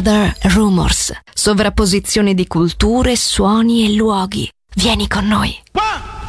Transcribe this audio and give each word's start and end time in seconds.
Other 0.00 0.34
Rumors. 0.54 1.12
Sovrapposizione 1.34 2.32
di 2.32 2.46
culture, 2.46 3.14
suoni 3.16 3.84
e 3.84 3.92
luoghi. 3.92 4.50
Vieni 4.76 5.06
con 5.06 5.26
noi. 5.26 5.54
1, 5.72 5.82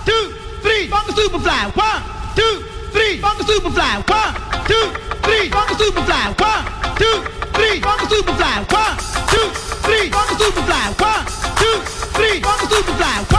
2, 0.03 0.13
3, 0.61 0.87
funk 0.89 1.17
superfly. 1.17 1.71
1, 1.73 2.03
2, 2.35 2.43
3, 2.91 3.19
funk 3.19 3.41
superfly. 3.45 4.03
One, 4.09 4.33
two, 4.67 4.91
three, 5.23 5.49
funk 5.49 5.71
superfly. 5.79 6.35
One, 6.37 6.63
two, 6.97 7.23
three, 7.53 7.79
funk 7.79 8.01
superfly. 8.11 8.65
One, 8.67 8.97
two, 9.31 9.47
three, 9.83 10.09
funk 10.09 10.31
superfly. 10.37 10.83
One, 10.99 11.25
two, 11.55 11.77
three, 12.11 12.41
funk 12.41 12.61
superfly. 12.69 13.30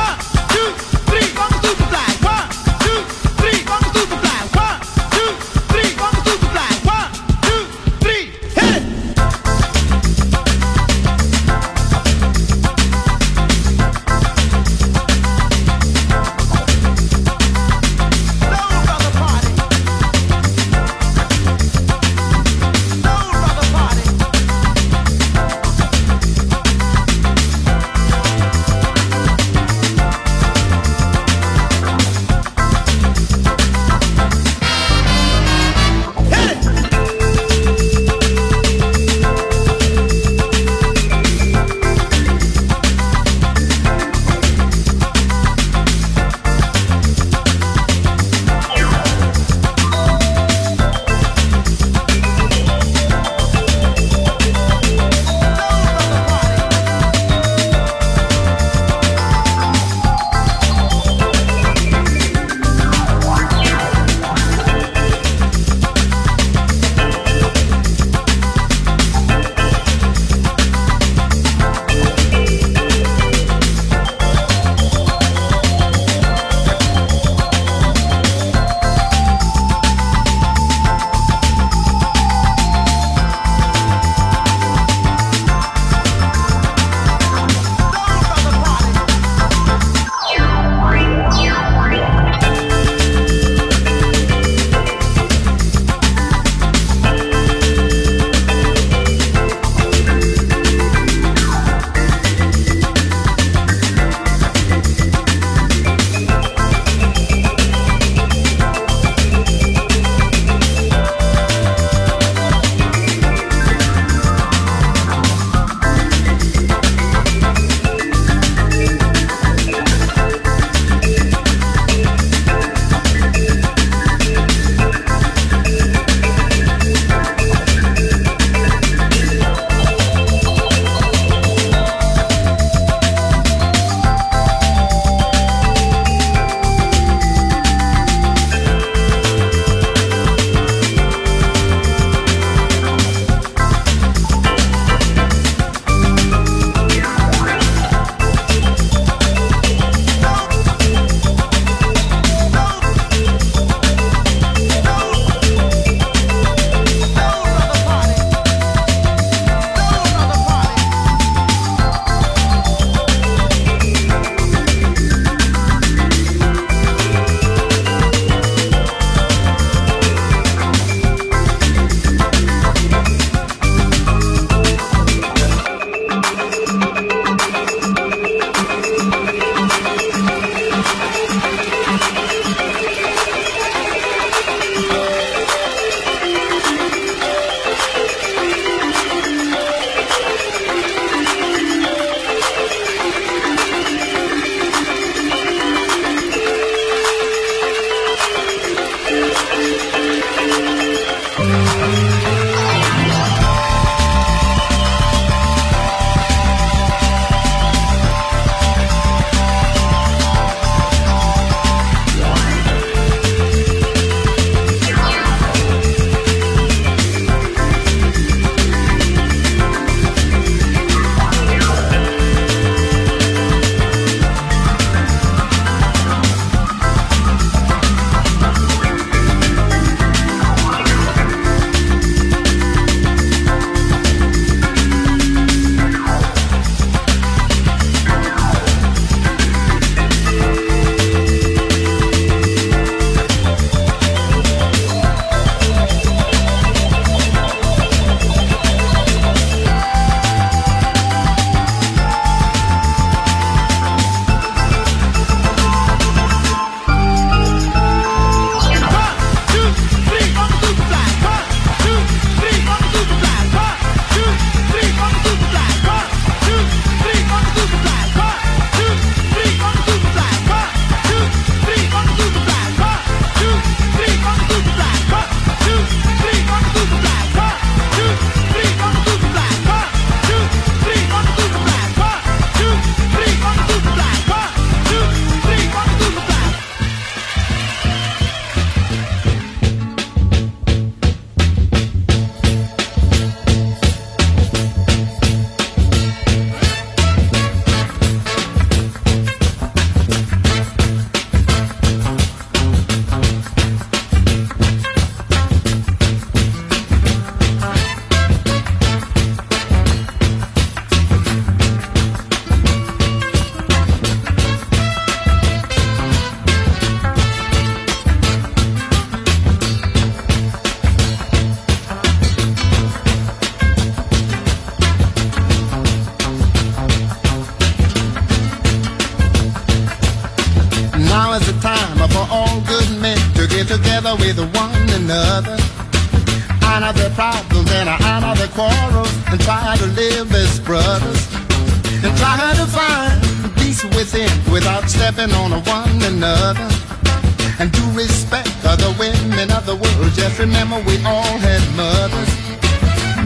and 347.62 347.72
to 347.72 347.84
respect 347.92 348.50
other 348.64 348.90
women 348.98 349.48
of 349.52 349.64
the 349.66 349.76
world. 349.76 350.12
Just 350.14 350.36
remember 350.40 350.82
we 350.82 350.96
all 351.06 351.36
had 351.46 351.62
mothers. 351.78 352.32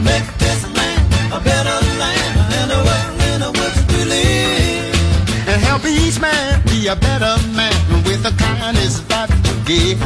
Make 0.04 0.26
this 0.36 0.60
land 0.76 1.04
a 1.32 1.40
better 1.40 1.78
land 1.96 2.36
and 2.60 2.70
a 2.78 2.80
world 2.86 3.18
in 3.32 3.40
which 3.58 3.78
we 3.88 4.00
live. 4.04 5.48
And 5.48 5.58
help 5.62 5.86
each 5.86 6.20
man 6.20 6.60
be 6.66 6.86
a 6.88 6.96
better 6.96 7.34
man 7.56 7.80
with 8.04 8.22
the 8.28 8.34
kindness 8.36 9.00
that 9.08 9.30
you 9.46 9.54
give. 9.64 10.02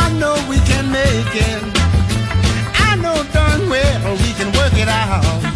I 0.00 0.12
know 0.20 0.36
we 0.50 0.58
can 0.70 0.84
make 0.92 1.34
it. 1.48 1.62
I 2.88 2.96
know 2.96 3.16
darn 3.32 3.62
well 3.70 4.12
we 4.24 4.30
can 4.38 4.52
work 4.58 4.74
it 4.76 4.88
out. 4.88 5.53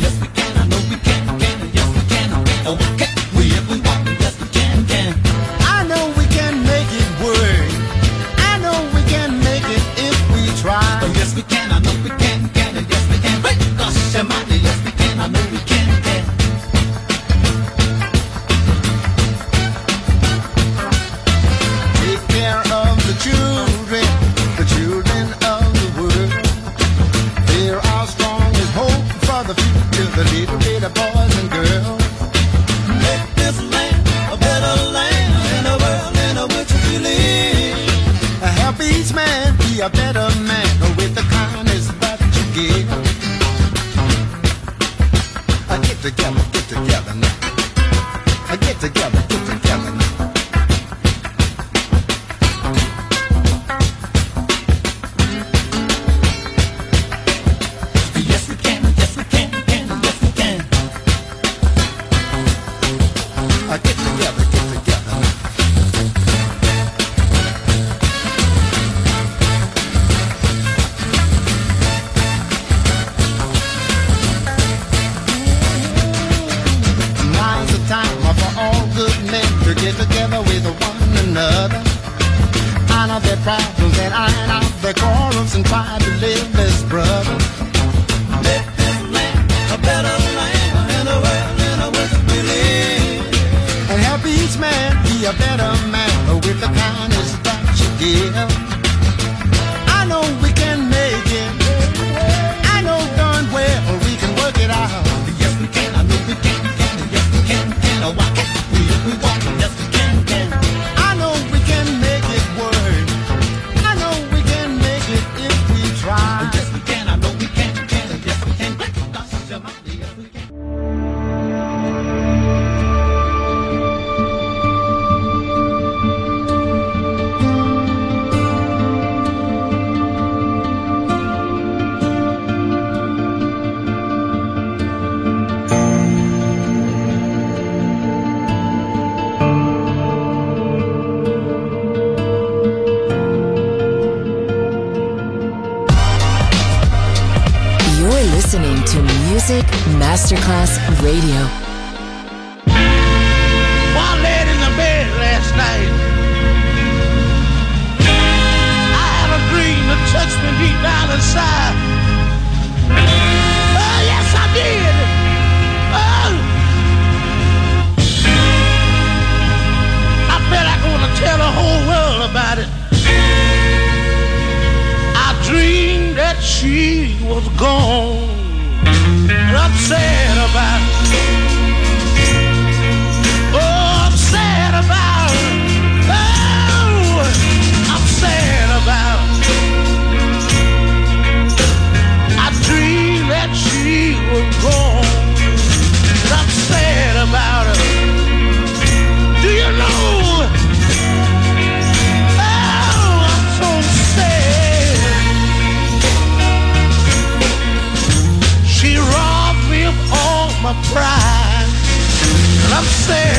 there. 213.08 213.37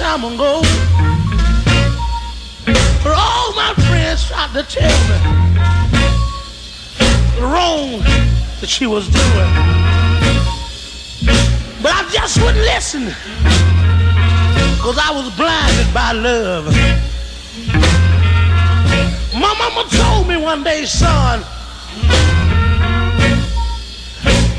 time 0.00 0.24
ago. 0.24 0.62
For 3.02 3.12
all 3.12 3.52
my 3.54 3.74
friends 3.86 4.26
tried 4.26 4.50
to 4.54 4.62
tell 4.62 4.98
me 5.10 5.18
the 7.36 7.42
wrong 7.42 8.00
that 8.60 8.66
she 8.66 8.86
was 8.86 9.08
doing. 9.08 9.50
But 11.82 11.92
I 11.92 12.08
just 12.10 12.38
wouldn't 12.40 12.64
listen. 12.64 13.12
Cause 14.80 14.96
I 14.96 15.10
was 15.12 15.28
blinded 15.36 15.92
by 15.92 16.12
love. 16.12 16.64
My 19.34 19.52
mama 19.60 19.86
told 19.90 20.28
me 20.28 20.38
one 20.38 20.64
day, 20.64 20.86
son, 20.86 21.40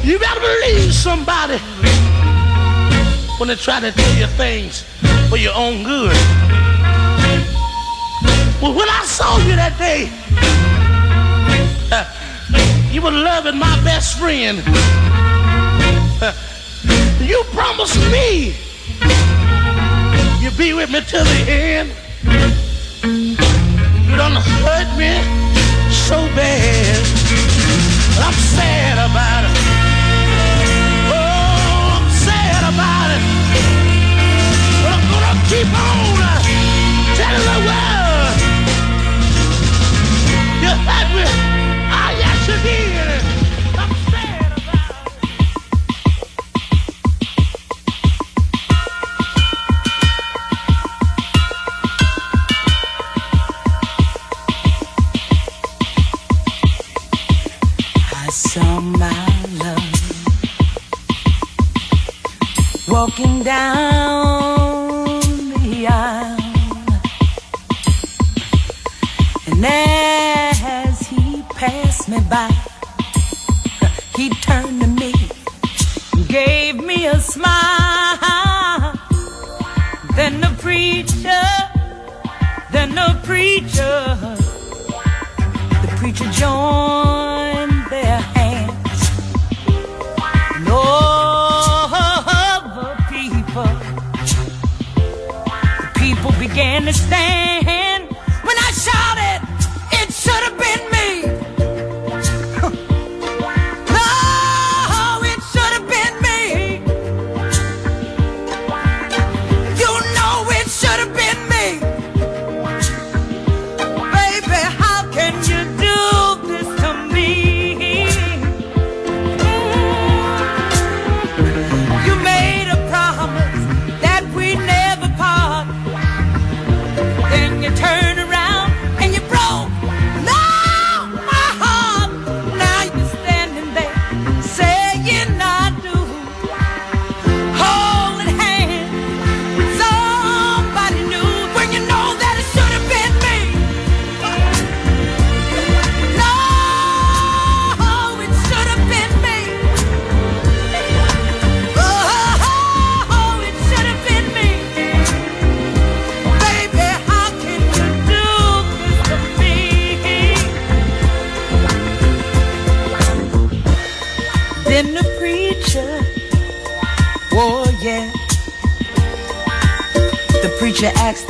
you 0.03 0.19
better 0.19 0.39
believe 0.39 0.93
somebody 0.93 1.57
when 3.39 3.49
they 3.49 3.55
try 3.55 3.79
to 3.79 3.91
tell 3.91 4.15
you 4.19 4.27
things 4.37 4.85
for 5.31 5.37
your 5.37 5.55
own 5.55 5.81
good. 5.83 6.11
Well, 8.61 8.73
when 8.75 8.89
I 8.89 9.03
saw 9.05 9.37
you 9.47 9.55
that 9.55 9.75
day, 9.79 10.11
you 12.93 13.01
were 13.01 13.11
loving 13.11 13.57
my 13.57 13.81
best 13.83 14.19
friend. 14.19 14.61
You 17.21 17.43
promised 17.53 17.97
me 18.11 18.55
you'd 20.41 20.57
be 20.57 20.73
with 20.73 20.91
me 20.91 20.99
till 21.01 21.23
the 21.23 21.45
end. 21.47 21.91
You 24.09 24.15
done 24.17 24.35
hurt 24.65 24.89
me 24.97 25.13
so 25.91 26.17
bad. 26.35 26.97
I'm 28.19 28.33
sad 28.33 28.97
about 28.97 29.45
it. 29.45 29.60
down 63.43 65.19
the 65.63 65.87
aisle. 65.87 66.37
And 69.47 69.65
as 69.65 71.07
he 71.07 71.43
passed 71.49 72.09
me 72.09 72.19
by, 72.29 72.51
he 74.15 74.29
turned 74.29 74.81
to 74.81 74.87
me 74.87 75.13
and 76.13 76.27
gave 76.27 76.75
me 76.83 77.07
a 77.07 77.19
smile. 77.19 78.93
Then 80.15 80.41
the 80.41 80.55
preacher, 80.59 81.45
then 82.71 82.93
the 82.93 83.19
preacher, 83.23 84.17
the 85.81 85.93
preacher 85.97 86.29
joined. 86.31 87.20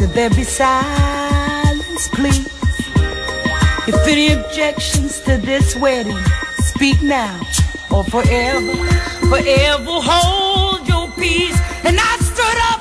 Could 0.02 0.14
there 0.14 0.32
be 0.32 0.44
silence, 0.44 2.08
please? 2.08 2.48
If 3.88 4.08
any 4.08 4.32
objections 4.32 5.22
to 5.22 5.38
this 5.38 5.76
wedding, 5.76 6.18
speak 6.58 7.04
now 7.04 7.40
or 7.92 8.04
forever, 8.06 8.74
forever 9.30 10.00
hold 10.02 10.88
your 10.88 11.12
peace. 11.12 11.56
And 11.84 12.00
I 12.00 12.18
stood 12.18 12.58
up. 12.72 12.81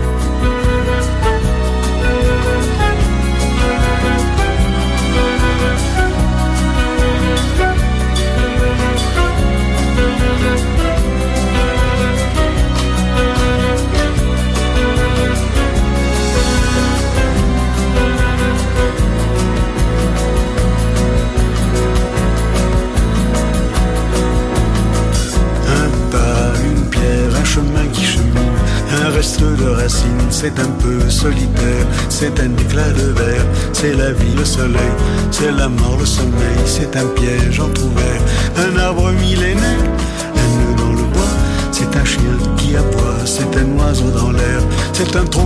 tout 45.11 45.40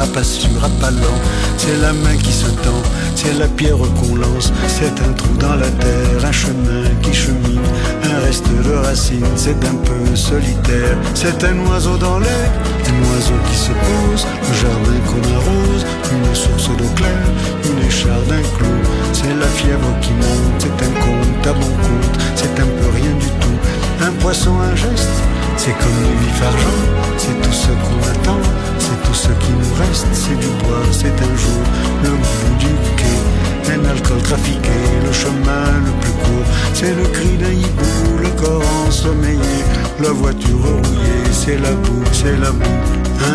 à 0.00 0.06
pas 0.06 0.24
sûr, 0.24 0.62
à 0.62 0.68
pas 0.80 0.90
lent. 0.90 1.20
C'est 1.56 1.76
la 1.80 1.92
main 1.92 2.16
qui 2.16 2.32
se 2.32 2.46
tend, 2.46 2.82
c'est 3.14 3.38
la 3.38 3.48
pierre 3.48 3.76
qu'on 3.76 4.16
lance. 4.16 4.52
C'est 4.68 5.00
un 5.00 5.12
trou 5.12 5.34
dans 5.38 5.54
la 5.54 5.68
terre, 5.68 6.24
un 6.24 6.32
chemin 6.32 6.84
qui 7.02 7.12
chemine. 7.12 7.60
Un 8.04 8.24
reste 8.24 8.48
de 8.48 8.72
racines, 8.72 9.26
c'est 9.36 9.62
un 9.64 9.74
peu 9.84 10.14
solitaire. 10.14 10.96
C'est 11.14 11.42
un 11.44 11.58
oiseau 11.66 11.96
dans 11.96 12.18
l'air, 12.18 12.50
un 12.88 13.14
oiseau 13.14 13.38
qui 13.48 13.56
se 13.56 13.70
pose. 13.70 14.26
Le 14.48 14.54
jardin 14.54 14.98
qu'on 15.06 15.24
arrose, 15.34 15.84
une 16.12 16.34
source 16.34 16.68
d'eau 16.76 16.90
claire, 16.94 17.28
une 17.64 17.86
écharde, 17.86 18.30
un 18.30 18.56
clou. 18.56 18.76
C'est 19.12 19.34
la 19.34 19.46
fièvre 19.46 19.92
qui 20.00 20.12
monte, 20.12 20.60
c'est 20.60 20.84
un 20.84 20.92
conte 21.00 21.46
à 21.46 21.52
bon 21.52 21.72
compte. 21.82 22.16
C'est 22.34 22.60
un 22.60 22.66
peu 22.66 22.88
rien 22.94 23.14
du 23.18 23.30
tout, 23.40 23.58
un 24.04 24.12
poisson, 24.20 24.52
un 24.60 24.76
geste. 24.76 25.08
C'est 25.56 25.72
comme 25.78 25.98
du 26.04 26.24
vif 26.24 26.42
argent, 26.42 26.80
c'est 27.16 27.40
tout 27.40 27.52
ce 27.52 27.68
qu'on 27.68 28.00
attend, 28.12 28.38
c'est 28.86 29.02
tout 29.02 29.14
ce 29.14 29.28
qui 29.42 29.50
nous 29.50 29.74
reste, 29.82 30.06
c'est 30.12 30.38
du 30.38 30.46
bois, 30.62 30.84
c'est 30.92 31.16
un 31.28 31.34
jour, 31.44 31.62
le 32.04 32.10
bout 32.10 32.56
du 32.60 32.72
quai, 32.98 33.72
un 33.74 33.84
alcool 33.90 34.22
trafiqué, 34.22 34.78
le 35.04 35.12
chemin 35.12 35.66
le 35.84 35.92
plus 36.00 36.12
court, 36.22 36.46
c'est 36.72 36.94
le 36.94 37.02
cri 37.14 37.36
d'un 37.36 37.50
hibou, 37.50 38.18
le 38.22 38.28
corps 38.40 38.62
ensommeillé, 38.86 39.58
la 40.00 40.10
voiture 40.10 40.58
rouillée, 40.62 41.26
c'est 41.32 41.58
la 41.58 41.72
boue, 41.72 42.04
c'est 42.12 42.36
la 42.38 42.52
boue, 42.52 42.80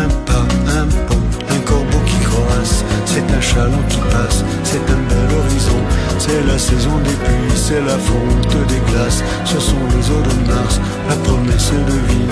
un 0.00 0.08
pas, 0.24 0.46
un 0.80 0.86
pont, 1.06 1.26
un 1.50 1.60
corbeau 1.68 2.00
qui 2.06 2.18
croasse, 2.24 2.82
c'est 3.04 3.28
un 3.36 3.40
chaland 3.40 3.86
qui 3.90 4.00
passe, 4.10 4.44
c'est 4.64 4.84
un 4.96 5.00
bel 5.08 5.36
horizon, 5.38 5.80
c'est 6.18 6.42
la 6.46 6.58
saison 6.58 6.96
des 7.04 7.16
pluies, 7.24 7.56
c'est 7.56 7.82
la 7.82 7.98
fonte 7.98 8.56
des 8.68 8.80
glaces, 8.90 9.22
ce 9.44 9.60
sont 9.60 9.84
les 9.94 10.04
eaux 10.14 10.24
de 10.30 10.50
Mars, 10.50 10.80
la 11.10 11.16
promesse 11.16 11.72
de 11.72 11.98
vie. 12.08 12.28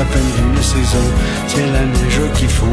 La 0.00 0.06
fin 0.06 0.20
d'une 0.36 0.62
saison. 0.62 1.06
C'est 1.46 1.66
la 1.66 1.84
neige 1.84 2.20
qui 2.34 2.46
fond, 2.46 2.72